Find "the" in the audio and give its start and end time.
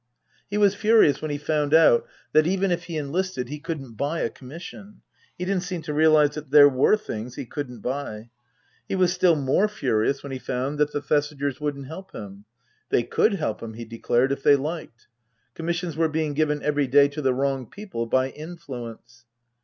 10.91-11.03, 17.21-17.35